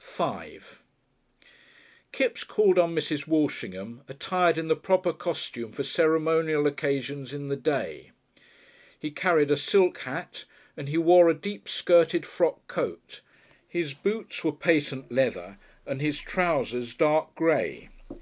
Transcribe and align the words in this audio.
§5 0.00 0.62
Kipps 2.12 2.44
called 2.44 2.78
on 2.78 2.94
Mrs. 2.94 3.26
Walshingham, 3.26 4.00
attired 4.08 4.56
in 4.56 4.68
the 4.68 4.74
proper 4.74 5.12
costume 5.12 5.70
for 5.70 5.82
ceremonial 5.82 6.66
Occasions 6.66 7.34
in 7.34 7.48
the 7.48 7.58
Day. 7.58 8.10
He 8.98 9.10
carried 9.10 9.50
a 9.50 9.56
silk 9.58 9.98
hat, 9.98 10.46
and 10.78 10.88
he 10.88 10.96
wore 10.96 11.28
a 11.28 11.34
deep 11.34 11.68
skirted 11.68 12.24
frock 12.24 12.66
coat, 12.68 13.20
his 13.68 13.92
boots 13.92 14.42
were 14.42 14.52
patent 14.52 15.12
leather 15.12 15.58
and 15.86 16.00
his 16.00 16.18
trousers 16.18 16.94
dark 16.94 17.34
grey. 17.34 17.90